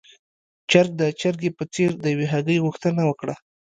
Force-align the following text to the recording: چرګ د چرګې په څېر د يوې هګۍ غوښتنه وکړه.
چرګ 0.69 0.91
د 1.01 1.01
چرګې 1.19 1.49
په 1.57 1.63
څېر 1.73 1.91
د 2.03 2.05
يوې 2.13 2.27
هګۍ 2.33 2.57
غوښتنه 2.65 3.01
وکړه. 3.05 3.35